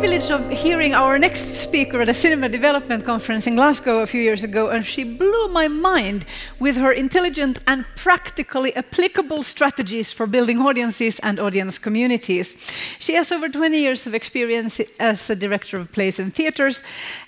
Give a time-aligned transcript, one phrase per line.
[0.00, 4.20] privilege of hearing our next speaker at a cinema development conference in Glasgow a few
[4.20, 6.24] years ago, and she blew my mind
[6.60, 12.70] with her intelligent and practically applicable strategies for building audiences and audience communities.
[13.00, 16.80] She has over 20 years of experience as a director of plays and theatres.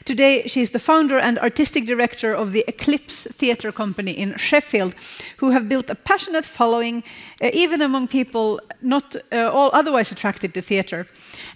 [0.05, 4.95] Today, she is the founder and artistic director of the Eclipse Theatre Company in Sheffield,
[5.39, 7.03] who have built a passionate following,
[7.43, 11.07] uh, even among people not uh, all otherwise attracted to theatre.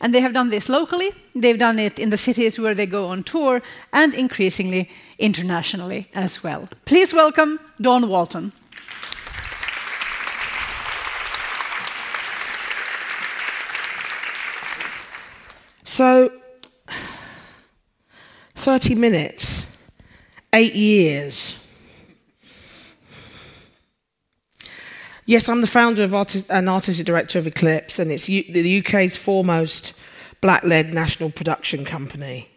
[0.00, 1.03] And they have done this locally,
[1.34, 6.42] they've done it in the cities where they go on tour, and increasingly internationally as
[6.42, 6.68] well.
[6.84, 8.52] Please welcome Dawn Walton.
[15.84, 16.30] So,
[18.56, 19.76] 30 minutes,
[20.52, 21.60] eight years.
[25.26, 28.80] Yes, I'm the founder of artist, and artistic director of Eclipse, and it's U, the
[28.80, 29.98] UK's foremost
[30.44, 32.50] black-led national production company.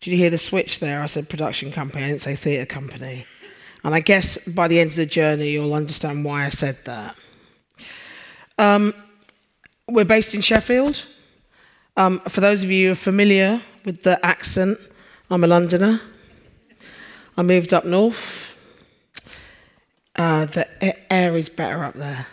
[0.00, 1.00] Did you hear the switch there?
[1.02, 3.26] I said production company, I didn't say theatre company.
[3.84, 7.14] And I guess by the end of the journey, you'll understand why I said that.
[8.58, 8.92] Um,
[9.88, 11.06] we're based in Sheffield.
[11.96, 14.76] Um, for those of you who are familiar with the accent,
[15.30, 16.00] I'm a Londoner.
[17.36, 18.46] I moved up north
[20.16, 22.26] uh, the air is better up there.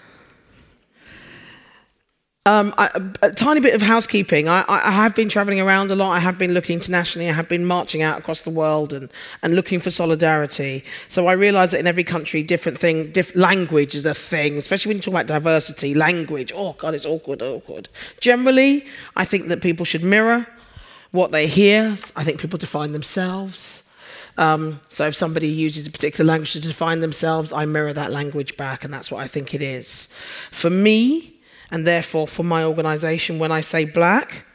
[2.45, 2.89] Um, I,
[3.21, 4.49] a tiny bit of housekeeping.
[4.49, 6.11] I, I, have been traveling around a lot.
[6.11, 7.29] I have been looking internationally.
[7.29, 9.09] I have been marching out across the world and,
[9.41, 10.83] and looking for solidarity.
[11.07, 14.89] So I realise that in every country, different thing, diff, language is a thing, especially
[14.89, 15.93] when you talk about diversity.
[15.93, 17.87] Language, oh God, it's awkward, awkward.
[18.19, 20.45] Generally, I think that people should mirror
[21.11, 21.95] what they hear.
[22.17, 23.83] I think people define themselves.
[24.37, 28.57] Um, so if somebody uses a particular language to define themselves, I mirror that language
[28.57, 30.09] back, and that's what I think it is.
[30.51, 31.32] For me,
[31.73, 34.45] and therefore for my organization, when I say black,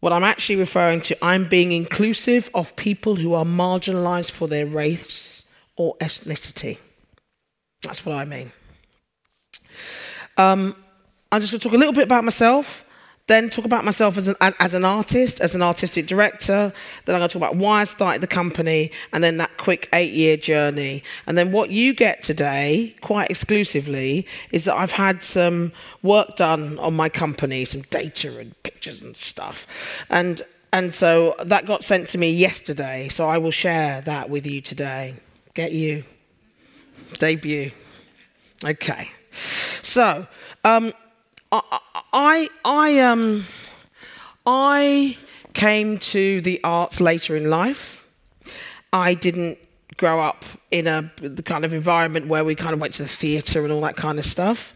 [0.00, 4.66] what I'm actually referring to, I'm being inclusive of people who are marginalized for their
[4.66, 6.76] race or ethnicity.
[7.82, 8.52] That's what I mean.
[10.36, 10.76] Um,
[11.32, 12.86] I'm just going to talk a little bit about myself
[13.26, 16.72] then talk about myself as an, as an artist, as an artistic director.
[17.04, 19.88] Then I'm going to talk about why I started the company, and then that quick
[19.94, 21.02] eight year journey.
[21.26, 26.78] And then what you get today, quite exclusively, is that I've had some work done
[26.78, 29.66] on my company, some data and pictures and stuff.
[30.10, 30.42] And,
[30.72, 34.60] and so that got sent to me yesterday, so I will share that with you
[34.60, 35.14] today.
[35.54, 36.04] Get you.
[37.18, 37.70] Debut.
[38.62, 39.10] Okay.
[39.82, 40.26] So,
[40.64, 40.92] um,
[41.50, 41.80] I,
[42.16, 43.44] I, I, um,
[44.46, 45.18] I
[45.52, 48.06] came to the arts later in life.
[48.92, 49.58] I didn't
[49.96, 53.08] grow up in a the kind of environment where we kind of went to the
[53.08, 54.74] theatre and all that kind of stuff.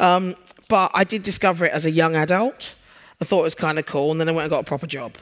[0.00, 0.34] Um,
[0.68, 2.74] but I did discover it as a young adult.
[3.20, 4.88] I thought it was kind of cool, and then I went and got a proper
[4.88, 5.16] job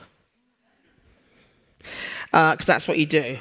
[1.79, 3.39] because uh, that's what you do.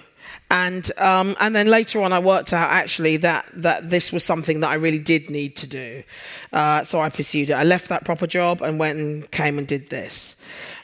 [0.52, 4.60] And, um, and then later on, I worked out actually that, that this was something
[4.60, 6.04] that I really did need to do.
[6.52, 7.54] Uh, so I pursued it.
[7.54, 10.36] I left that proper job and went and came and did this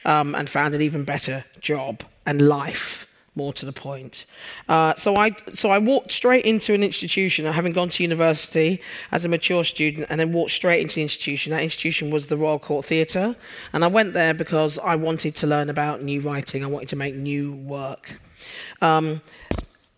[0.05, 3.03] um, and found an even better job and life.
[3.35, 4.25] More to the point.
[4.67, 9.25] Uh, so I so I walked straight into an institution, having gone to university as
[9.25, 11.51] a mature student, and then walked straight into the institution.
[11.51, 13.35] That institution was the Royal Court Theatre,
[13.73, 16.63] and I went there because I wanted to learn about new writing.
[16.63, 18.19] I wanted to make new work.
[18.81, 19.21] Um,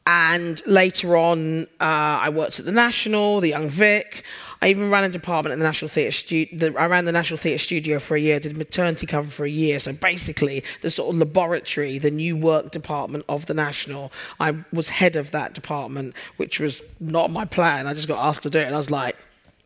[0.10, 4.24] and later on, uh, I worked at the National, the Young Vic.
[4.60, 6.76] I even ran a department at the National Theatre Studio.
[6.80, 9.80] I ran the National Theatre Studio for a year, did maternity cover for a year.
[9.80, 14.90] So basically, the sort of laboratory, the new work department of the National, I was
[14.90, 17.86] head of that department, which was not my plan.
[17.86, 19.16] I just got asked to do it, and I was like,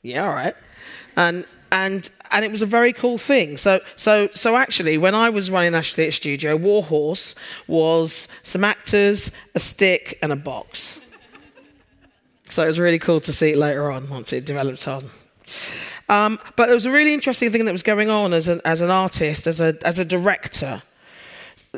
[0.01, 0.55] yeah, all right.
[1.15, 3.57] And and and it was a very cool thing.
[3.57, 7.35] So so so actually, when I was running National Theatre Studio, Warhorse
[7.67, 11.01] was some actors, a stick, and a box.
[12.49, 15.09] So it was really cool to see it later on once it developed on.
[16.09, 18.79] Um, but there was a really interesting thing that was going on as an as
[18.79, 20.83] an artist, as a as a director.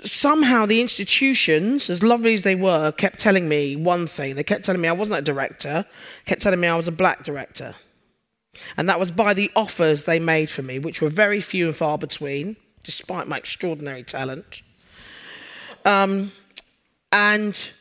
[0.03, 4.36] Somehow the institutions, as lovely as they were, kept telling me one thing.
[4.36, 5.86] They kept telling me I wasn't a director,
[6.25, 7.75] kept telling me I was a black director.
[8.78, 11.75] And that was by the offers they made for me, which were very few and
[11.75, 14.62] far between, despite my extraordinary talent.
[15.84, 16.31] Um,
[17.12, 17.72] and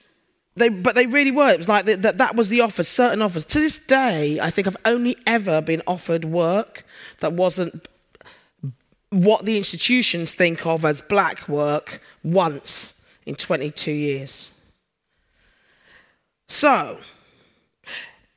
[0.56, 1.50] they, but they really were.
[1.50, 3.44] It was like that, that was the offers, certain offers.
[3.46, 6.84] To this day, I think I've only ever been offered work
[7.20, 7.88] that wasn't
[9.10, 14.50] what the institutions think of as black work once in 22 years.
[16.48, 16.98] So,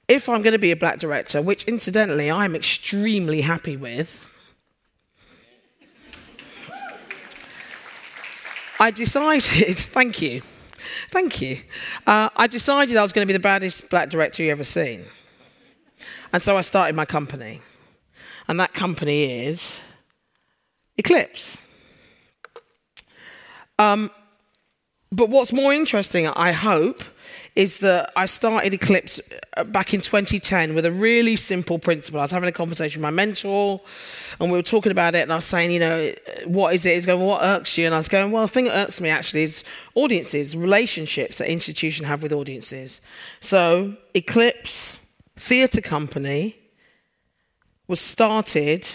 [0.08, 4.24] if I'm going to be a black director, which incidentally I'm extremely happy with,
[8.80, 9.44] I decided,
[9.78, 10.42] thank you,
[11.10, 11.60] thank you.
[12.06, 15.06] Uh, I decided I was going to be the baddest black director you've ever seen.
[16.32, 17.62] And so I started my company.
[18.48, 19.82] And that company is
[20.98, 21.62] Eclipse.
[23.78, 24.10] Um,
[25.12, 27.04] but what's more interesting, I hope,
[27.58, 29.20] is that I started Eclipse
[29.58, 32.20] uh, back in 2010 with a really simple principle.
[32.20, 33.82] I was having a conversation with my mentor,
[34.40, 36.14] and we were talking about it, and I was saying, you know,
[36.46, 36.94] what is it?
[36.94, 37.88] He's going, well, what irks you?
[37.88, 39.64] And I was going, well, the thing that irks me actually is
[39.96, 43.02] audiences, relationships that institutions have with audiences.
[43.40, 46.56] So, Eclipse Theatre Company
[47.88, 48.88] was started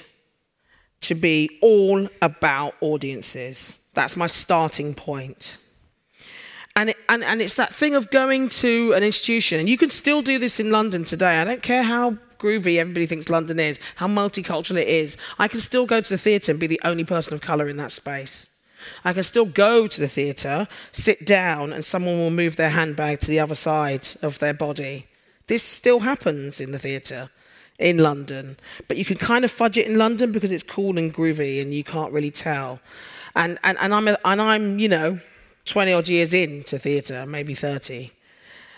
[1.00, 3.90] to be all about audiences.
[3.94, 5.58] That's my starting point.
[6.74, 9.90] And, it, and, and it's that thing of going to an institution, and you can
[9.90, 11.38] still do this in London today.
[11.38, 15.16] I don't care how groovy everybody thinks London is, how multicultural it is.
[15.38, 17.76] I can still go to the theatre and be the only person of colour in
[17.76, 18.50] that space.
[19.04, 23.20] I can still go to the theatre, sit down, and someone will move their handbag
[23.20, 25.06] to the other side of their body.
[25.46, 27.30] This still happens in the theatre
[27.78, 28.56] in London,
[28.88, 31.72] but you can kind of fudge it in London because it's cool and groovy and
[31.72, 32.80] you can't really tell.
[33.34, 35.20] And, and, and, I'm, a, and I'm, you know,
[35.64, 38.10] 20 odd years into theatre, maybe 30.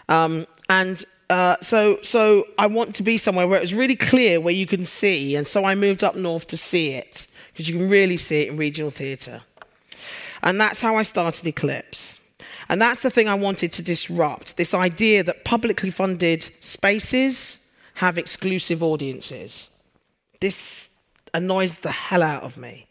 [0.08, 4.54] Um, and uh, so, so I want to be somewhere where it's really clear where
[4.54, 5.36] you can see.
[5.36, 8.48] And so I moved up north to see it because you can really see it
[8.48, 9.40] in regional theatre.
[10.42, 12.20] And that's how I started Eclipse.
[12.68, 18.18] And that's the thing I wanted to disrupt this idea that publicly funded spaces have
[18.18, 19.70] exclusive audiences.
[20.40, 21.02] This
[21.32, 22.86] annoys the hell out of me.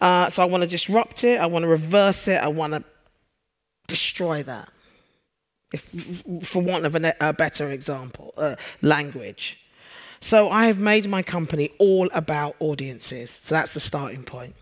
[0.00, 2.84] Uh, so I want to disrupt it, I want to reverse it, I want to
[3.90, 4.68] destroy that.
[5.72, 9.64] If, for want of a, a better example, uh, language.
[10.20, 13.30] So I have made my company all about audiences.
[13.30, 14.54] So that's the starting point.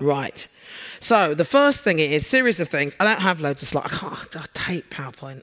[0.00, 0.48] Right.
[0.98, 2.96] So the first thing is series of things.
[2.98, 3.92] I don't have loads of slides.
[3.92, 5.42] I, can't, I hate PowerPoint.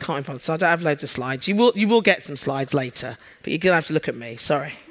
[0.00, 1.46] Can't be So I don't have loads of slides.
[1.46, 4.16] You will, you will get some slides later, but you're to have to look at
[4.16, 4.36] me.
[4.36, 4.74] Sorry.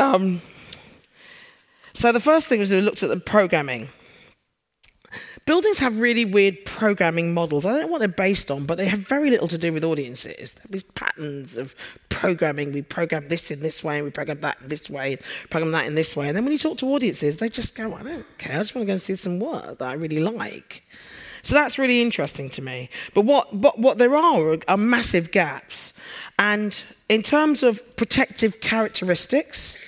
[0.00, 0.40] Um,
[1.92, 3.88] so the first thing was we looked at the programming.
[5.48, 7.64] Buildings have really weird programming models.
[7.64, 9.82] I don't know what they're based on, but they have very little to do with
[9.82, 10.56] audiences.
[10.68, 11.74] These patterns of
[12.10, 12.70] programming.
[12.70, 15.16] We program this in this way, and we program that this way,
[15.48, 16.28] program that in this way.
[16.28, 18.56] And then when you talk to audiences, they just go, I don't care.
[18.56, 20.84] I just want to go and see some work that I really like.
[21.42, 22.90] So that's really interesting to me.
[23.14, 25.94] But what, but what there are are massive gaps.
[26.38, 26.78] And
[27.08, 29.78] in terms of protective characteristics,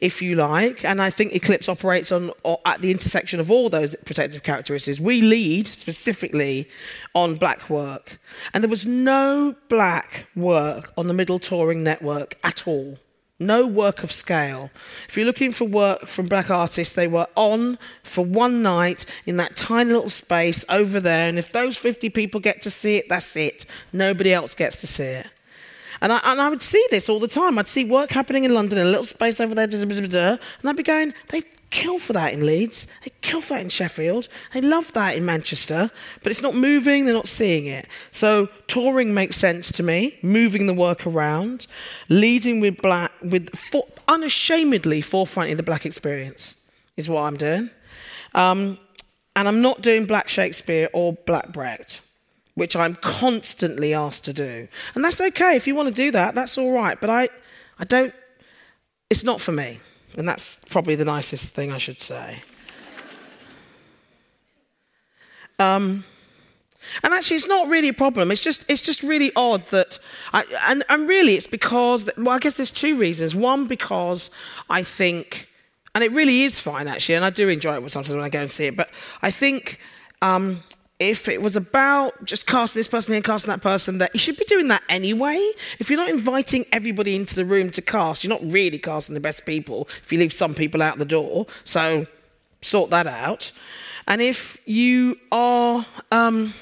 [0.00, 0.84] if you like.
[0.84, 2.32] And I think Eclipse operates on
[2.64, 5.00] at the intersection of all those protective characteristics.
[5.00, 6.68] We lead specifically
[7.14, 8.18] on black work,
[8.52, 12.98] and there was no black work on the middle touring network at all.
[13.40, 14.68] No work of scale.
[15.08, 19.36] If you're looking for work from black artists, they were on for one night in
[19.36, 21.28] that tiny little space over there.
[21.28, 23.64] And if those 50 people get to see it, that's it.
[23.92, 25.28] Nobody else gets to see it.
[26.00, 27.58] And I, and I would see this all the time.
[27.58, 30.82] I'd see work happening in London in a little space over there, and I'd be
[30.82, 34.92] going, they kill for that in Leeds, they kill for that in Sheffield, they love
[34.94, 35.90] that in Manchester,
[36.22, 37.86] but it's not moving, they're not seeing it.
[38.10, 41.66] So touring makes sense to me, moving the work around,
[42.08, 46.54] leading with black, with for, unashamedly forefronting the black experience
[46.96, 47.70] is what I'm doing.
[48.34, 48.78] Um,
[49.36, 52.02] and I'm not doing black Shakespeare or black Brecht
[52.58, 54.66] which I'm constantly asked to do.
[54.94, 55.54] And that's okay.
[55.54, 57.00] If you want to do that, that's all right.
[57.00, 57.28] But I,
[57.78, 58.12] I don't,
[59.08, 59.78] it's not for me.
[60.16, 62.42] And that's probably the nicest thing I should say.
[65.60, 66.04] Um,
[67.02, 68.30] and actually, it's not really a problem.
[68.30, 69.98] It's just, it's just really odd that,
[70.32, 73.34] I, and, and really, it's because, well, I guess there's two reasons.
[73.34, 74.30] One, because
[74.70, 75.48] I think,
[75.96, 78.40] and it really is fine actually, and I do enjoy it sometimes when I go
[78.40, 78.88] and see it, but
[79.20, 79.80] I think
[80.22, 80.62] um,
[80.98, 84.36] if it was about just casting this person here, casting that person there, you should
[84.36, 85.52] be doing that anyway.
[85.78, 89.20] If you're not inviting everybody into the room to cast, you're not really casting the
[89.20, 91.46] best people if you leave some people out the door.
[91.64, 92.06] So
[92.60, 93.52] sort that out.
[94.08, 96.54] And if you are um,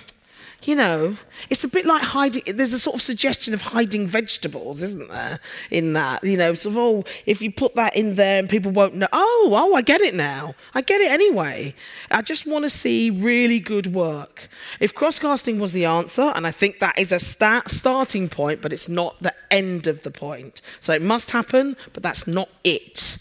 [0.66, 1.16] you know,
[1.48, 5.38] it's a bit like hiding, there's a sort of suggestion of hiding vegetables, isn't there,
[5.70, 6.24] in that?
[6.24, 9.08] You know, sort of, oh, if you put that in there and people won't know,
[9.12, 10.54] oh, oh, I get it now.
[10.74, 11.74] I get it anyway.
[12.10, 14.48] I just want to see really good work.
[14.80, 18.72] If cross-casting was the answer, and I think that is a start, starting point, but
[18.72, 20.62] it's not the end of the point.
[20.80, 23.18] So it must happen, but that's not it.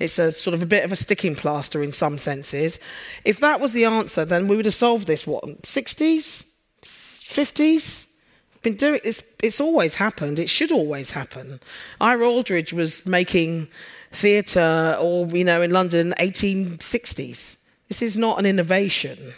[0.00, 2.80] It's a sort of a bit of a sticking plaster in some senses.
[3.24, 6.49] If that was the answer, then we would have solved this, what, 60s?
[6.82, 8.06] 50s.
[8.62, 10.38] Been doing it's it's always happened.
[10.38, 11.60] It should always happen.
[12.00, 13.68] Ira Aldridge was making
[14.12, 17.56] theatre or you know in London 1860s.
[17.88, 19.32] This is not an innovation,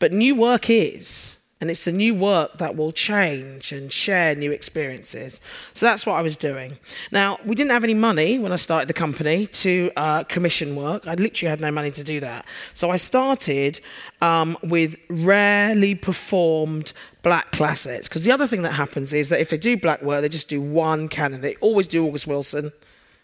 [0.00, 1.35] but new work is.
[1.58, 5.40] And it's the new work that will change and share new experiences.
[5.72, 6.76] So that's what I was doing.
[7.10, 11.06] Now, we didn't have any money when I started the company to uh, commission work.
[11.06, 12.44] I literally had no money to do that.
[12.74, 13.80] So I started
[14.20, 18.06] um, with rarely performed black classics.
[18.06, 20.50] Because the other thing that happens is that if they do black work, they just
[20.50, 21.40] do one canon.
[21.40, 22.70] They always do August Wilson.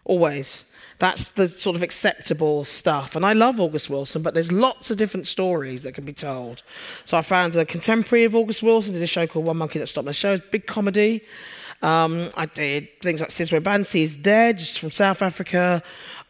[0.07, 0.72] Always.
[1.03, 3.17] That's the sort of acceptable stuff.
[3.17, 6.63] And I love August Wilson, but there's lots of different stories that can be told.
[7.05, 9.89] So I found a contemporary of August Wilson, did a show called One Monkey Don't
[9.89, 11.25] Stop No Show, It's big comedy.
[11.83, 15.83] Um, I did things like Sizwe Bansi is Dead, just from South Africa.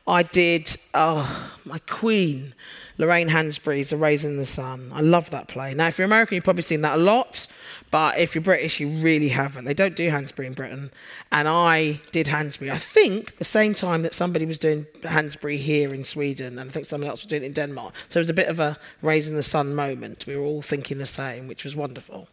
[0.07, 2.55] I did oh, my Queen,
[2.99, 4.91] Lorraine Hansberry's A Raisin in the Sun.
[4.93, 5.75] I love that play.
[5.75, 7.47] Now, if you're American, you've probably seen that a lot.
[7.93, 9.67] But if you're British, you really haven't.
[9.67, 10.91] They don't do Hansberry in Britain.
[11.31, 15.93] And I did Hansberry, I think, the same time that somebody was doing Hansberry here
[15.93, 17.93] in Sweden, and I think someone else was doing it in Denmark.
[18.09, 20.27] So it was a bit of a raising the sun moment.
[20.27, 22.29] We were all thinking the same, which was wonderful.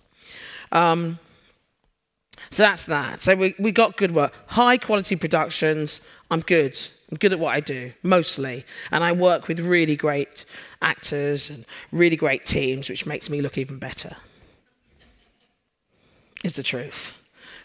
[0.72, 1.20] Um,
[2.52, 3.22] so that's that.
[3.22, 4.34] So we, we got good work.
[4.48, 6.02] High quality productions.
[6.32, 6.78] I'm good.
[7.12, 8.66] I'm good at what I do, mostly.
[8.92, 10.46] And I work with really great
[10.82, 14.16] actors and really great teams, which makes me look even better
[16.44, 17.18] is the truth.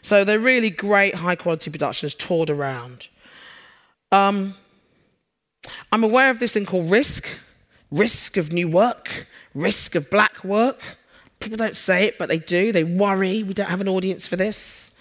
[0.02, 3.08] So they're really great, high quality productions toured around.
[4.10, 4.54] Um,
[5.92, 7.28] I'm aware of this thing called risk
[7.90, 10.80] risk of new work, risk of black work.
[11.40, 12.72] People don't say it, but they do.
[12.72, 14.94] They worry we don't have an audience for this.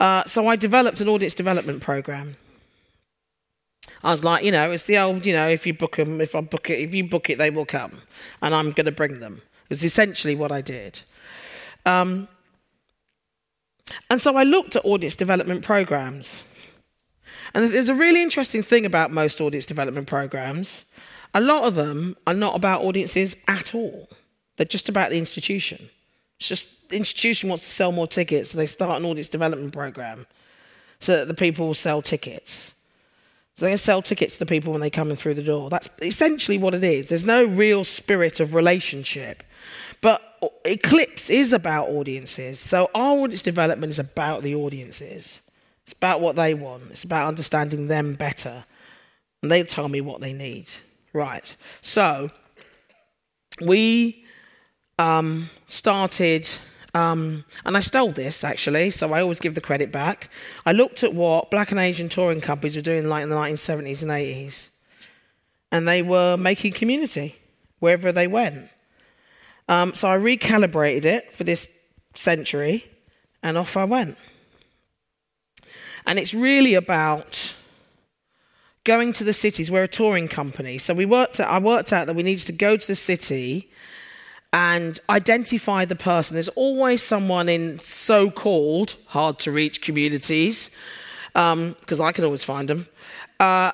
[0.00, 2.36] Uh, so I developed an audience development program.
[4.02, 6.34] I was like, you know, it's the old, you know, if you book them, if
[6.34, 8.02] I book it, if you book it, they will come,
[8.42, 9.42] and I'm going to bring them.
[9.64, 11.00] It was essentially what I did.
[11.84, 12.28] Um,
[14.10, 16.44] and so I looked at audience development programs.
[17.54, 20.92] And there's a really interesting thing about most audience development programs.
[21.34, 24.08] A lot of them are not about audiences at all.
[24.56, 25.88] They're just about the institution.
[26.38, 29.72] It's just the institution wants to sell more tickets, so they start an audience development
[29.72, 30.26] program
[30.98, 32.74] so that the people will sell tickets.
[33.56, 35.70] So they sell tickets to the people when they come in through the door.
[35.70, 37.08] That's essentially what it is.
[37.08, 39.42] There's no real spirit of relationship.
[40.02, 40.22] But
[40.66, 42.60] Eclipse is about audiences.
[42.60, 45.42] So our audience development is about the audiences.
[45.84, 46.90] It's about what they want.
[46.90, 48.64] It's about understanding them better.
[49.42, 50.68] And they tell me what they need.
[51.14, 51.56] Right.
[51.80, 52.30] So
[53.62, 54.25] we
[54.98, 56.48] um, started,
[56.94, 60.30] um, and I stole this actually, so I always give the credit back.
[60.64, 64.02] I looked at what black and Asian touring companies were doing like in the 1970s
[64.02, 64.70] and 80s.
[65.72, 67.36] And they were making community
[67.80, 68.68] wherever they went.
[69.68, 71.84] Um, so I recalibrated it for this
[72.14, 72.84] century,
[73.42, 74.16] and off I went.
[76.06, 77.54] And it's really about
[78.84, 79.70] going to the cities.
[79.70, 81.40] We're a touring company, so we worked.
[81.40, 83.68] Out, I worked out that we needed to go to the city
[84.56, 86.34] and identify the person.
[86.34, 90.70] There's always someone in so-called hard-to-reach communities,
[91.34, 92.88] because um, I can always find them.
[93.38, 93.72] Uh,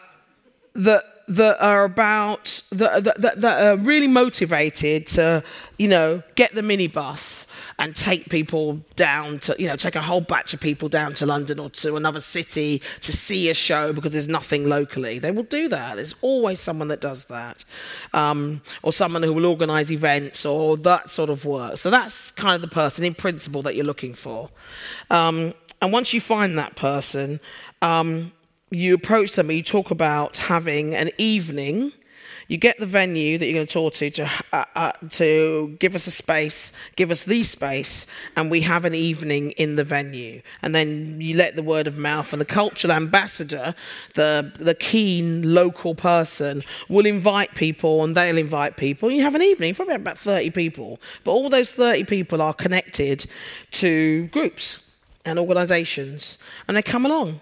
[0.75, 5.45] that that are about that, that, that, are really motivated to
[5.79, 7.47] you know get the minibus
[7.79, 11.27] and take people down to you know take a whole batch of people down to
[11.27, 15.19] london or to another city to see a show because there's nothing locally.
[15.19, 15.97] They will do that.
[15.97, 17.65] There's always someone that does that
[18.13, 21.77] um, or someone who will organize events or that sort of work.
[21.79, 24.51] So that's kind of the person in principle that you're looking for.
[25.11, 27.41] Um, and once you find that person
[27.81, 28.33] um,
[28.71, 31.93] you approach them you talk about having an evening.
[32.49, 35.95] You get the venue that you're going to talk to to, uh, uh, to give
[35.95, 40.43] us a space, give us the space, and we have an evening in the venue.
[40.61, 43.75] And then you let the word of mouth, and the cultural ambassador,
[44.15, 49.11] the, the keen local person, will invite people, and they'll invite people.
[49.11, 51.01] You have an evening, probably about 30 people.
[51.25, 53.27] But all those 30 people are connected
[53.73, 54.91] to groups
[55.25, 57.41] and organisations, and they come along.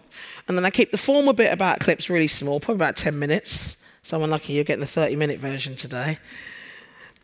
[0.48, 3.79] And then I keep the formal bit about Eclipse really small, probably about 10 minutes.
[4.10, 6.18] So I'm lucky you're getting the 30 minute version today.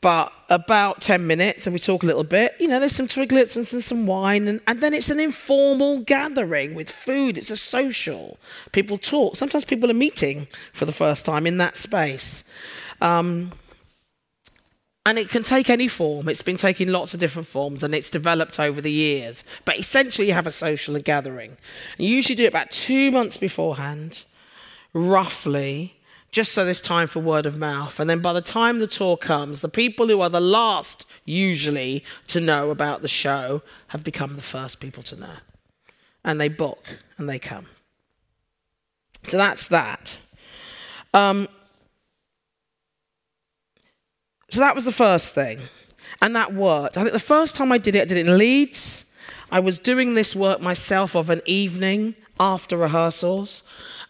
[0.01, 2.55] But about 10 minutes, and we talk a little bit.
[2.61, 5.99] You know, there's some twiglets and some, some wine, and, and then it's an informal
[5.99, 7.39] gathering with food.
[7.39, 8.39] It's a social.
[8.71, 9.35] People talk.
[9.35, 12.45] Sometimes people are meeting for the first time in that space.
[13.01, 13.51] Um,
[15.05, 16.29] and it can take any form.
[16.29, 19.43] It's been taking lots of different forms and it's developed over the years.
[19.65, 21.57] But essentially, you have a social gathering.
[21.99, 24.23] You usually do it about two months beforehand,
[24.93, 25.97] roughly,
[26.31, 27.99] just so there's time for word of mouth.
[27.99, 32.05] And then by the time the tour comes, the people who are the last, usually,
[32.29, 35.37] to know about the show have become the first people to know.
[36.25, 36.85] And they book
[37.17, 37.67] and they come.
[39.23, 40.21] So that's that.
[41.15, 41.49] Um,
[44.51, 45.61] So that was the first thing.
[46.23, 46.97] And that worked.
[46.97, 49.05] I think the first time I did it, I did it in Leeds.
[49.51, 53.63] I was doing this work myself of an evening after rehearsals.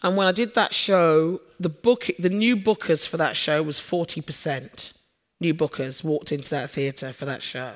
[0.03, 3.79] And when I did that show, the book, the new bookers for that show was
[3.79, 4.93] 40%.
[5.41, 7.75] New bookers walked into that theatre for that show,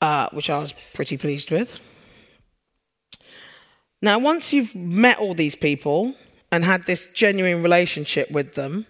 [0.00, 1.80] uh, which I was pretty pleased with.
[4.02, 6.14] Now, once you've met all these people
[6.52, 8.86] and had this genuine relationship with them,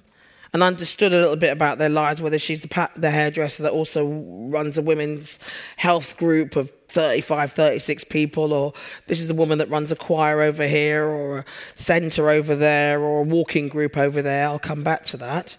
[0.52, 4.06] and understood a little bit about their lives, whether she's the, the hairdresser that also
[4.48, 5.38] runs a women's
[5.76, 8.72] health group of 35, 36 people, or
[9.06, 13.00] this is a woman that runs a choir over here, or a centre over there,
[13.00, 14.46] or a walking group over there.
[14.46, 15.56] I'll come back to that.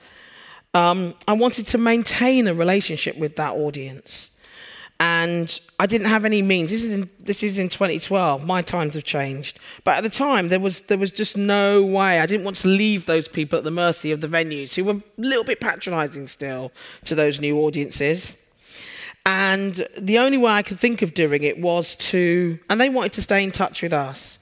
[0.74, 4.32] Um, I wanted to maintain a relationship with that audience
[5.00, 6.72] and I didn't have any means.
[6.72, 8.46] This is in, this is in 2012.
[8.46, 12.20] My times have changed, but at the time there was there was just no way.
[12.20, 14.94] I didn't want to leave those people at the mercy of the venues who were
[14.94, 16.72] a little bit patronising still
[17.06, 18.44] to those new audiences.
[19.26, 23.12] And the only way I could think of doing it was to, and they wanted
[23.14, 24.40] to stay in touch with us.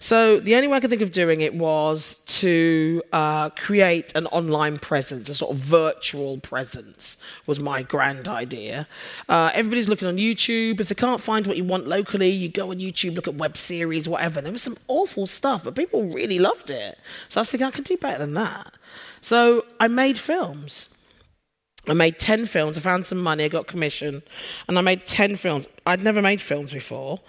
[0.00, 4.26] So the only way I could think of doing it was to uh, create an
[4.26, 8.86] online presence, a sort of virtual presence, was my grand idea.
[9.28, 10.80] Uh, everybody's looking on YouTube.
[10.80, 13.56] If they can't find what you want locally, you go on YouTube, look at web
[13.56, 14.40] series, whatever.
[14.40, 16.98] There was some awful stuff, but people really loved it.
[17.28, 18.74] So I was thinking I could do better than that.
[19.20, 20.94] So I made films.
[21.88, 22.76] I made 10 films.
[22.76, 24.22] I found some money, I got commission,
[24.68, 25.68] and I made 10 films.
[25.86, 27.20] I'd never made films before,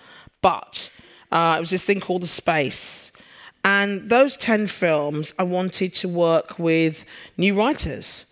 [0.42, 0.92] but
[1.32, 3.12] uh, it was this thing called The Space.
[3.64, 7.06] And those 10 films, I wanted to work with
[7.38, 8.26] new writers.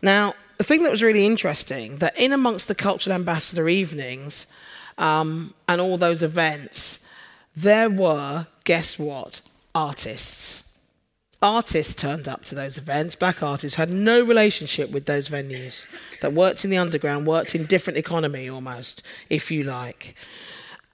[0.00, 4.46] Now, the thing that was really interesting, that in amongst the Cultural Ambassador evenings
[4.98, 6.98] um, and all those events,
[7.56, 9.40] there were, guess what,
[9.74, 10.64] artists.
[11.40, 15.86] Artists turned up to those events, black artists had no relationship with those venues,
[16.20, 20.14] that worked in the underground, worked in different economy almost, if you like.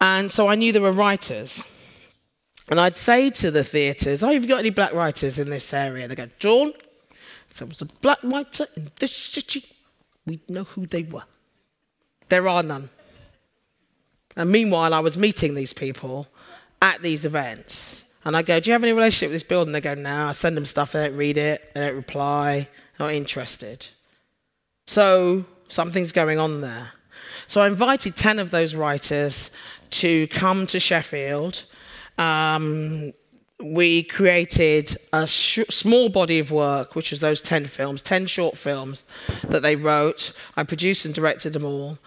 [0.01, 1.63] And so I knew there were writers.
[2.69, 5.73] And I'd say to the theatres, Oh, have you got any black writers in this
[5.73, 6.07] area?
[6.07, 6.73] They go, Dawn,
[7.51, 9.65] if there was a black writer in this city,
[10.27, 11.25] we'd know who they were.
[12.29, 12.91] There are none.
[14.37, 16.29] And meanwhile, I was meeting these people
[16.81, 18.05] at these events.
[18.25, 19.73] And I go, Do you have any relationship with this building?
[19.73, 20.27] They go, No.
[20.27, 22.69] I send them stuff, they don't read it, they don't reply,
[23.01, 23.89] not interested.
[24.87, 26.93] So something's going on there.
[27.47, 29.51] So I invited 10 of those writers
[29.90, 31.64] to come to Sheffield.
[32.16, 33.12] Um,
[33.61, 38.57] we created a sh- small body of work, which was those 10 films, 10 short
[38.57, 39.05] films
[39.48, 40.33] that they wrote.
[40.57, 41.98] I produced and directed them all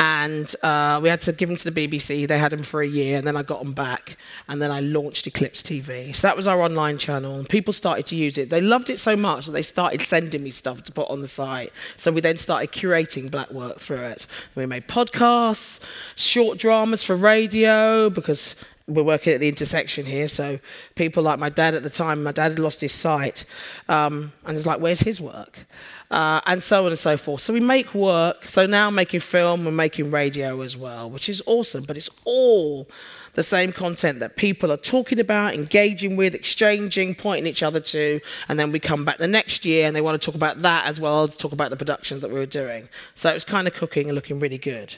[0.00, 2.26] and uh, we had to give them to the BBC.
[2.26, 4.16] They had them for a year, and then I got them back,
[4.48, 6.16] and then I launched Eclipse TV.
[6.16, 8.48] So that was our online channel, and people started to use it.
[8.48, 11.28] They loved it so much that they started sending me stuff to put on the
[11.28, 11.70] site.
[11.98, 14.26] So we then started curating black work through it.
[14.54, 15.80] We made podcasts,
[16.16, 18.56] short dramas for radio, because
[18.90, 20.58] we're working at the intersection here, so
[20.94, 23.44] people like my dad at the time, my dad had lost his sight,
[23.88, 25.66] um, and it's like, where's his work?
[26.10, 27.40] Uh, and so on and so forth.
[27.40, 28.44] So we make work.
[28.46, 32.10] So now I'm making film, we're making radio as well, which is awesome, but it's
[32.24, 32.88] all
[33.34, 38.20] the same content that people are talking about, engaging with, exchanging, pointing each other to,
[38.48, 40.86] and then we come back the next year and they want to talk about that
[40.86, 42.88] as well as talk about the productions that we were doing.
[43.14, 44.96] So it was kind of cooking and looking really good.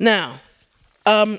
[0.00, 0.40] Now,
[1.06, 1.38] um,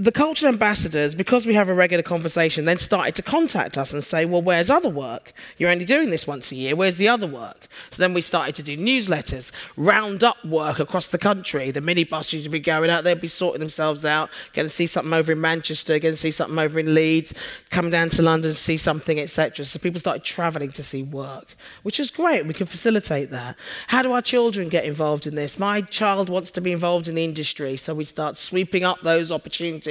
[0.00, 4.04] the cultural ambassadors, because we have a regular conversation, then started to contact us and
[4.04, 5.32] say, Well, where's other work?
[5.56, 6.76] You're only doing this once a year.
[6.76, 7.66] Where's the other work?
[7.90, 11.72] So then we started to do newsletters, round up work across the country.
[11.72, 14.86] The minibus used to be going out, they'd be sorting themselves out, going to see
[14.86, 17.34] something over in Manchester, going to see something over in Leeds,
[17.70, 19.64] come down to London to see something, etc.
[19.64, 22.46] So people started travelling to see work, which is great.
[22.46, 23.56] We can facilitate that.
[23.88, 25.58] How do our children get involved in this?
[25.58, 29.32] My child wants to be involved in the industry, so we start sweeping up those
[29.32, 29.87] opportunities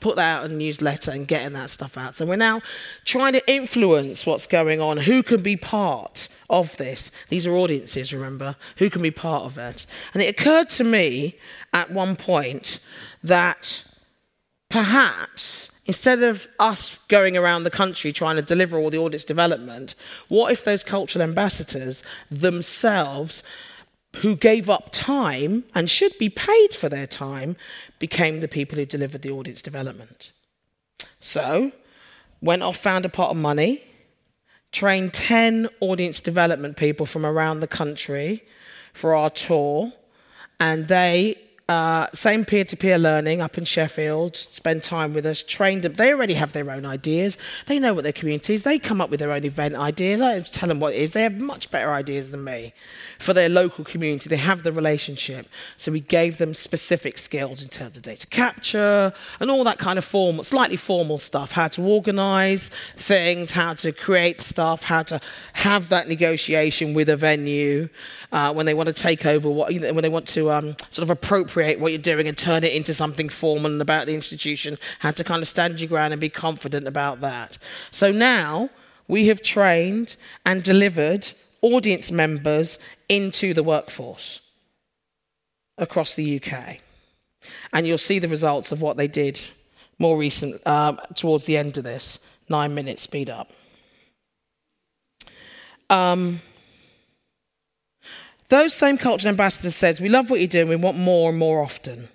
[0.00, 2.14] put that out in a newsletter and getting that stuff out.
[2.14, 2.62] So we're now
[3.04, 7.10] trying to influence what's going on, who can be part of this.
[7.28, 9.86] These are audiences, remember, who can be part of it.
[10.14, 11.36] And it occurred to me
[11.72, 12.80] at one point
[13.22, 13.84] that
[14.68, 19.94] perhaps instead of us going around the country trying to deliver all the audience development,
[20.28, 23.42] what if those cultural ambassadors themselves
[24.16, 27.56] who gave up time and should be paid for their time
[28.00, 30.32] became the people who delivered the audience development.
[31.20, 31.70] So,
[32.40, 33.82] went off, found a pot of money,
[34.72, 38.42] trained 10 audience development people from around the country
[38.92, 39.92] for our tour,
[40.58, 41.36] and they
[41.70, 45.92] uh, same peer to peer learning up in Sheffield, spend time with us, trained them.
[45.92, 47.38] They already have their own ideas.
[47.66, 48.64] They know what their community is.
[48.64, 50.20] They come up with their own event ideas.
[50.20, 51.12] I tell them what it is.
[51.12, 52.74] They have much better ideas than me
[53.20, 54.28] for their local community.
[54.28, 55.46] They have the relationship.
[55.76, 59.96] So we gave them specific skills in terms of data capture and all that kind
[59.96, 65.20] of formal, slightly formal stuff how to organize things, how to create stuff, how to
[65.52, 67.88] have that negotiation with a venue
[68.32, 71.10] uh, when they want to take over, what, when they want to um, sort of
[71.10, 75.10] appropriate what you're doing and turn it into something formal and about the institution, how
[75.12, 77.58] to kind of stand your ground and be confident about that.
[77.90, 78.70] So now
[79.08, 84.40] we have trained and delivered audience members into the workforce
[85.78, 86.78] across the UK.
[87.72, 89.40] And you'll see the results of what they did
[89.98, 92.18] more recent uh, towards the end of this
[92.48, 93.50] nine minute speed up.
[95.88, 96.40] Um,
[98.50, 101.60] those same culture ambassadors says, we love what you're doing, we want more and more
[101.60, 102.08] often.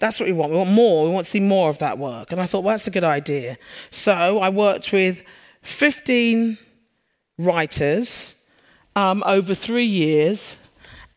[0.00, 0.50] That's what we want.
[0.50, 1.04] We want more.
[1.04, 2.32] We want to see more of that work.
[2.32, 3.58] And I thought, well, that's a good idea.
[3.90, 5.22] So I worked with
[5.62, 6.56] 15
[7.38, 8.34] writers
[8.96, 10.56] um, over three years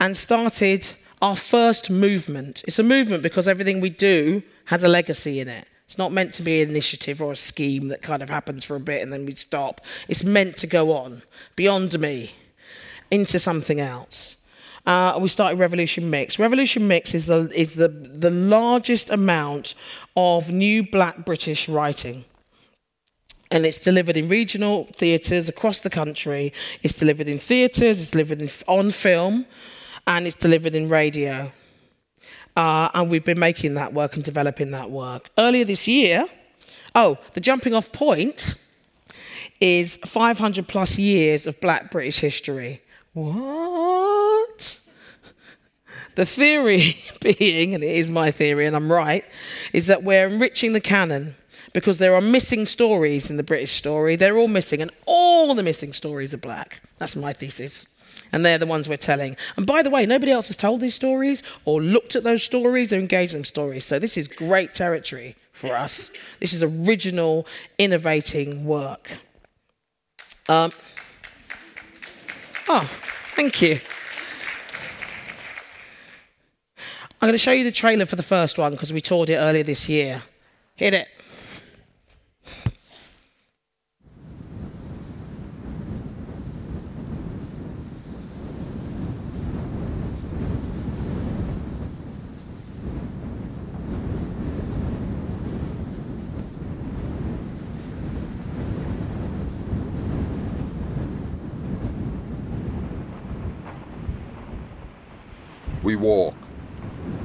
[0.01, 0.89] and started
[1.21, 2.61] our first movement.
[2.67, 5.65] It's a movement because everything we do has a legacy in it.
[5.87, 8.75] It's not meant to be an initiative or a scheme that kind of happens for
[8.75, 9.79] a bit and then we stop.
[10.09, 11.21] It's meant to go on
[11.55, 12.33] beyond me
[13.13, 14.37] into something else.
[14.85, 16.39] Uh, we started Revolution Mix.
[16.39, 19.75] Revolution Mix is the is the the largest amount
[20.17, 22.25] of new Black British writing,
[23.49, 26.51] and it's delivered in regional theatres across the country.
[26.81, 28.01] It's delivered in theatres.
[28.01, 29.45] It's delivered in, on film,
[30.05, 31.51] and it's delivered in radio.
[32.57, 35.29] Uh, and we've been making that work and developing that work.
[35.37, 36.25] Earlier this year,
[36.93, 38.55] oh, the jumping off point
[39.59, 42.82] is 500 plus years of Black British history.
[43.13, 44.79] What?
[46.15, 49.25] The theory being, and it is my theory, and I'm right,
[49.71, 51.35] is that we're enriching the canon
[51.73, 54.15] because there are missing stories in the British story.
[54.15, 56.81] They're all missing, and all the missing stories are black.
[56.97, 57.87] That's my thesis.
[58.31, 59.35] And they're the ones we're telling.
[59.57, 62.91] And by the way, nobody else has told these stories or looked at those stories
[62.91, 63.85] or engaged them stories.
[63.85, 66.11] So this is great territory for us.
[66.39, 67.45] This is original,
[67.77, 69.19] innovating work.
[70.49, 70.71] Um,
[72.69, 72.89] oh,
[73.35, 73.79] Thank you.
[77.19, 79.37] I'm going to show you the trailer for the first one because we toured it
[79.37, 80.21] earlier this year.
[80.75, 81.07] Hit it.
[105.83, 106.35] We walk,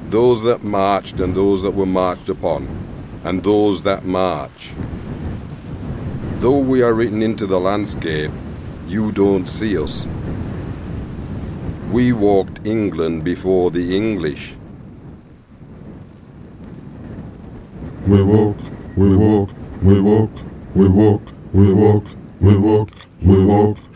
[0.09, 2.67] those that marched and those that were marched upon,
[3.23, 4.71] and those that march.
[6.39, 8.31] Though we are written into the landscape,
[8.87, 10.07] you don't see us.
[11.91, 14.55] We walked England before the English.
[18.05, 18.57] We walk,
[18.95, 19.49] we walk,
[19.81, 20.31] we walk,
[20.75, 21.21] we walk,
[21.53, 22.05] we walk,
[22.39, 22.89] we walk,
[23.21, 23.77] we walk we walk,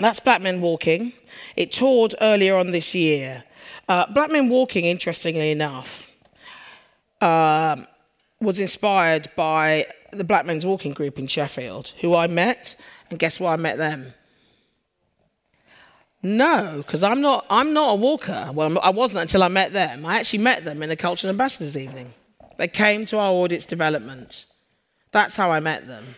[0.00, 1.12] that's Black Men Walking.
[1.56, 3.44] It toured earlier on this year.
[3.88, 6.12] Uh, Black Men Walking, interestingly enough,
[7.20, 7.86] um,
[8.40, 12.76] was inspired by the Black Men's Walking group in Sheffield, who I met,
[13.10, 14.14] and guess why I met them?
[16.22, 17.46] No, because I'm not.
[17.48, 18.50] I'm not a walker.
[18.52, 20.04] Well, I wasn't until I met them.
[20.04, 22.12] I actually met them in a cultural ambassadors evening.
[22.56, 24.44] They came to our audience development.
[25.12, 26.16] That's how I met them.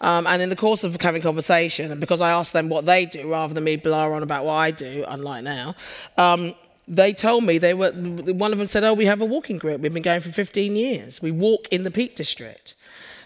[0.00, 3.04] Um, and in the course of having conversation, and because I asked them what they
[3.04, 5.74] do rather than me blah on about what I do, unlike now,
[6.16, 6.54] um,
[6.88, 7.92] they told me they were.
[7.92, 9.80] One of them said, "Oh, we have a walking group.
[9.80, 11.20] We've been going for 15 years.
[11.20, 12.74] We walk in the Peak District."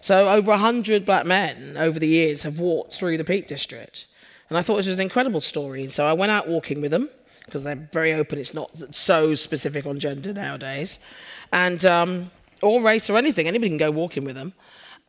[0.01, 4.07] So over 100 black men over the years have walked through the Peak District,
[4.51, 5.83] and I thought this was an incredible story.
[5.83, 7.09] And so I went out walking with them
[7.47, 8.39] because they're very open.
[8.39, 10.99] It's not so specific on gender nowadays,
[11.53, 12.31] and um,
[12.63, 13.47] or race or anything.
[13.47, 14.53] Anybody can go walking with them,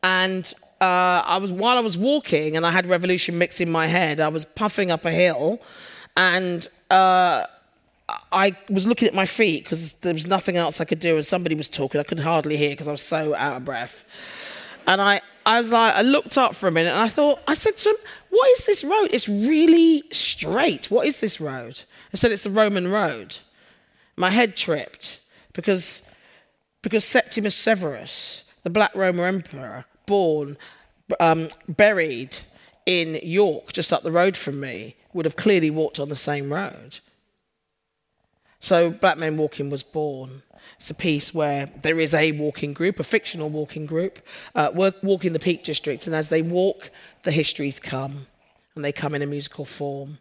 [0.02, 3.86] and uh, I was while I was walking and I had Revolution Mix in my
[3.86, 4.20] head.
[4.20, 5.60] I was puffing up a hill,
[6.16, 7.44] and uh,
[8.30, 11.24] I was looking at my feet because there was nothing else I could do, and
[11.24, 12.00] somebody was talking.
[12.00, 14.04] I could hardly hear because I was so out of breath.
[14.86, 17.54] And I, I was like, I looked up for a minute and I thought, I
[17.54, 17.96] said to him,
[18.30, 19.08] What is this road?
[19.12, 20.90] It's really straight.
[20.90, 21.82] What is this road?
[22.12, 23.38] I said, It's a Roman road.
[24.16, 25.20] My head tripped
[25.52, 26.08] because,
[26.82, 30.56] because Septimus Severus, the Black Roman Emperor, born,
[31.20, 32.36] um, buried
[32.86, 36.52] in York, just up the road from me, would have clearly walked on the same
[36.52, 37.00] road.
[38.60, 40.42] So Black Men Walking was born.
[40.76, 44.18] It's a piece where there is a walking group, a fictional walking group,
[44.54, 46.90] uh, walking the Peak District, and as they walk,
[47.22, 48.26] the histories come,
[48.74, 50.18] and they come in a musical form.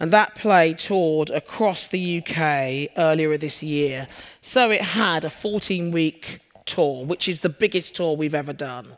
[0.00, 4.08] And that play toured across the UK earlier this year.
[4.40, 8.88] So it had a 14 week tour, which is the biggest tour we've ever done.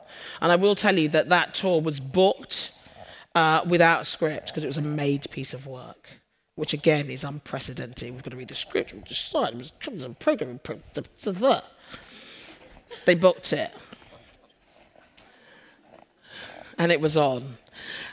[0.41, 2.73] And I will tell you that that tour was booked
[3.35, 6.09] uh, without a script because it was a made piece of work
[6.57, 8.13] which again is unprecedented.
[8.13, 10.61] We've got to read the script, we've decide, it comes a program.
[13.05, 13.73] They booked it.
[16.79, 17.57] And it was on.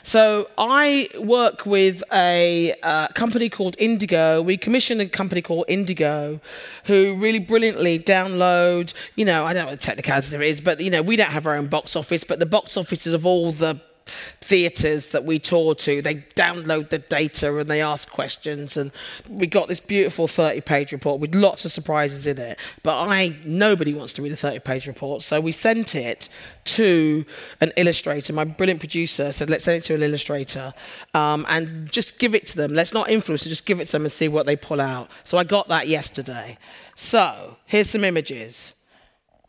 [0.02, 4.42] So I work with a uh, company called Indigo.
[4.42, 6.40] We commissioned a company called Indigo,
[6.84, 8.92] who really brilliantly download.
[9.16, 11.30] You know, I don't know what the technicalities there is, but you know, we don't
[11.30, 15.38] have our own box office, but the box offices of all the theatres that we
[15.38, 16.02] tour to.
[16.02, 18.92] They download the data and they ask questions, and
[19.28, 22.58] we got this beautiful 30 page report with lots of surprises in it.
[22.82, 26.28] But I nobody wants to read a 30 page report, so we sent it
[26.64, 27.24] to
[27.60, 28.32] an illustrator.
[28.32, 30.74] My brilliant producer said, "Let's send it to an illustrator
[31.14, 32.74] um, and just give it to them.
[32.74, 35.10] Let's not influence it, just give it to them and see what they pull out."
[35.24, 36.58] So I got that yesterday.
[36.94, 38.74] So here's some images.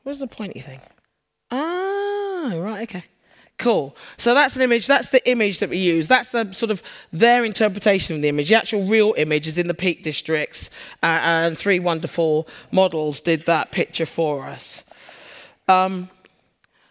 [0.03, 0.81] What's the pointy thing?
[1.49, 3.05] Ah, right, okay.
[3.59, 3.95] Cool.
[4.17, 4.87] So that's an image.
[4.87, 6.07] That's the image that we use.
[6.07, 8.49] That's the sort of their interpretation of the image.
[8.49, 10.69] The actual real image is in the Peak Districts,
[11.01, 14.83] uh, and three wonderful models did that picture for us.
[15.67, 16.09] Um,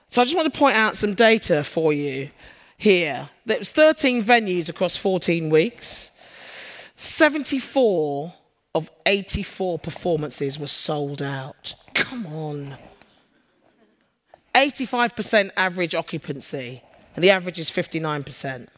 [0.09, 2.31] so I just want to point out some data for you
[2.77, 3.31] here.
[3.44, 6.11] There was 13 venues across 14 weeks.
[6.96, 8.35] 74
[8.75, 11.75] of 84 performances were sold out.
[11.94, 12.77] Come on.
[14.54, 16.82] 85% average occupancy,
[17.14, 18.68] and the average is 59%.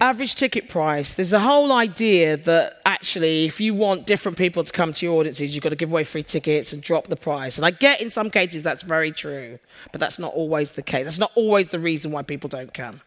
[0.00, 1.14] Average ticket price.
[1.14, 5.20] There's a whole idea that actually, if you want different people to come to your
[5.20, 7.56] audiences, you've got to give away free tickets and drop the price.
[7.56, 9.60] And I get in some cases that's very true,
[9.92, 11.04] but that's not always the case.
[11.04, 13.00] That's not always the reason why people don't come.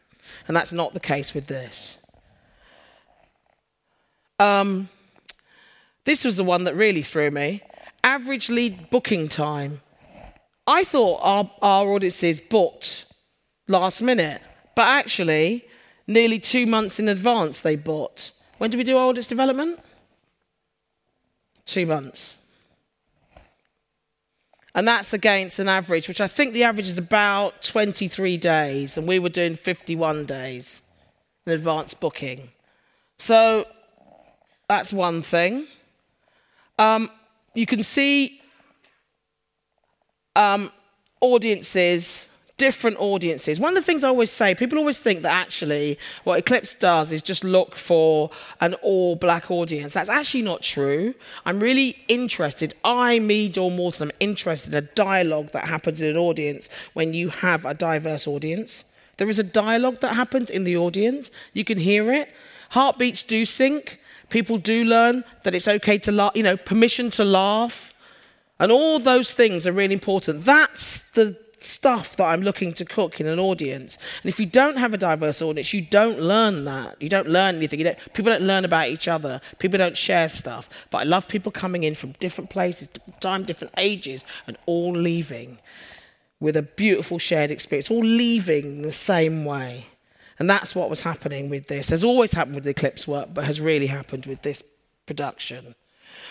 [0.48, 1.98] And that's not the case with this.
[4.40, 4.90] Um,
[6.06, 7.62] this was the one that really threw me
[8.06, 9.82] average lead booking time.
[10.68, 13.12] I thought our, our audiences booked
[13.68, 14.42] last minute,
[14.76, 15.66] but actually,
[16.08, 18.32] nearly two months in advance they bought.
[18.60, 19.80] When did we do our audience development?
[21.66, 22.38] Two months.
[24.76, 29.08] And that's against an average, which I think the average is about 23 days, and
[29.08, 30.84] we were doing 51 days
[31.46, 32.50] in advance booking.
[33.18, 33.66] So
[34.68, 35.68] that's one thing.
[36.78, 37.10] Um,
[37.56, 38.42] you can see
[40.36, 40.72] um,
[41.22, 43.60] audiences, different audiences.
[43.60, 47.12] One of the things I always say, people always think that actually what Eclipse does
[47.12, 48.30] is just look for
[48.62, 49.94] an all black audience.
[49.94, 51.16] That's actually not true.
[51.46, 56.10] I'm really interested, I, me, Dawn Walton, I'm interested in a dialogue that happens in
[56.10, 58.86] an audience when you have a diverse audience.
[59.18, 61.32] There is a dialogue that happens in the audience.
[61.54, 62.30] You can hear it.
[62.72, 64.00] Heartbeats do sync.
[64.36, 67.94] People do learn that it's okay to laugh, you know, permission to laugh.
[68.60, 70.44] And all those things are really important.
[70.44, 73.98] That's the stuff that I'm looking to cook in an audience.
[74.22, 77.02] And if you don't have a diverse audience, you don't learn that.
[77.02, 77.82] You don't learn anything.
[77.82, 79.40] Don't, people don't learn about each other.
[79.60, 80.70] People don't share stuff.
[80.92, 84.92] But I love people coming in from different places, different time, different ages, and all
[84.92, 85.60] leaving
[86.42, 89.86] with a beautiful shared experience, all leaving the same way.
[90.38, 91.90] And that's what was happening with this.
[91.90, 94.64] Has always happened with Eclipse work, but has really happened with this
[95.06, 95.76] production.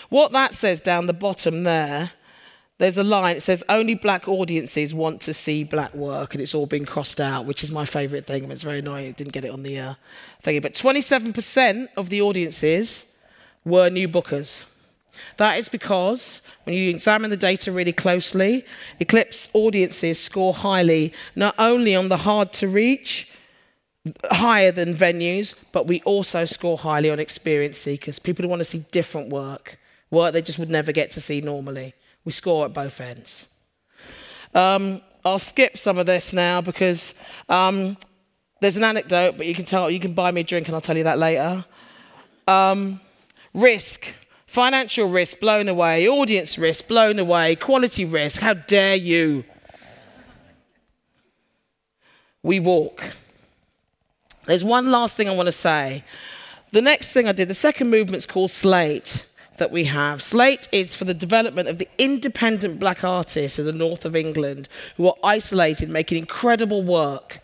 [0.09, 2.11] What that says down the bottom there,
[2.77, 6.53] there's a line, it says, only black audiences want to see black work, and it's
[6.53, 8.49] all been crossed out, which is my favourite thing.
[8.51, 9.93] It's very annoying, didn't get it on the uh,
[10.43, 10.61] thingy.
[10.61, 13.11] But 27% of the audiences
[13.63, 14.65] were new bookers.
[15.37, 18.65] That is because when you examine the data really closely,
[18.99, 23.31] Eclipse audiences score highly not only on the hard to reach,
[24.31, 28.65] higher than venues, but we also score highly on experience seekers, people who want to
[28.65, 29.77] see different work,
[30.11, 31.93] work they just would never get to see normally.
[32.23, 33.47] We score at both ends.
[34.53, 37.15] Um, I'll skip some of this now because
[37.49, 37.97] um,
[38.61, 40.81] there's an anecdote, but you can tell you can buy me a drink, and I'll
[40.81, 41.65] tell you that later.
[42.47, 43.01] Um,
[43.55, 44.07] Risk,
[44.47, 48.41] financial risk blown away, audience risk blown away, quality risk.
[48.41, 49.45] How dare you?
[52.43, 53.15] We walk.
[54.45, 56.03] There's one last thing I want to say.
[56.71, 59.25] The next thing I did, the second movement's called Slate
[59.57, 60.21] that we have.
[60.21, 64.67] Slate is for the development of the independent black artists in the north of England
[64.97, 67.39] who are isolated, making incredible work,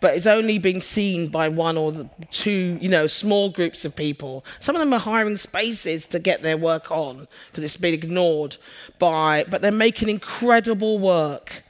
[0.00, 4.44] but it's only being seen by one or two, you know, small groups of people.
[4.58, 8.56] Some of them are hiring spaces to get their work on because it's been ignored
[8.98, 11.62] by, but they're making incredible work.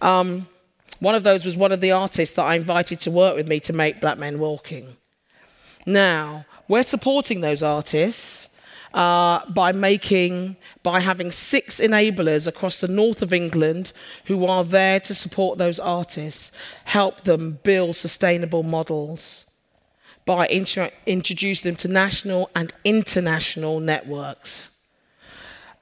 [0.00, 0.48] Um,
[1.00, 3.58] one of those was one of the artists that I invited to work with me
[3.60, 4.96] to make Black Men Walking.
[5.86, 8.48] Now, we're supporting those artists
[8.92, 13.92] uh, by making, by having six enablers across the north of England
[14.26, 16.52] who are there to support those artists,
[16.84, 19.46] help them build sustainable models,
[20.26, 24.69] by intro- introducing them to national and international networks.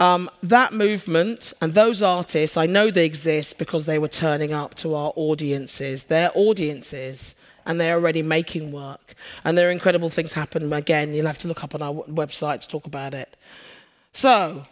[0.01, 4.75] Um, that movement and those artists, I know they exist because they were turning up
[4.77, 7.35] to our audiences, their audiences
[7.67, 9.15] and they're already making work.
[9.45, 10.73] And there are incredible things happen.
[10.73, 13.37] Again, you'll have to look up on our website to talk about it.
[14.13, 14.65] So,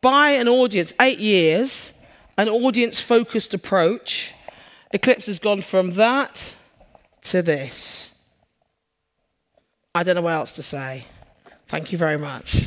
[0.00, 1.92] by an audience, eight years,
[2.38, 4.32] an audience focused approach,
[4.92, 6.54] Eclipse has gone from that
[7.22, 8.10] to this.
[9.94, 11.04] I don't know what else to say.
[11.68, 12.66] Thank you very much.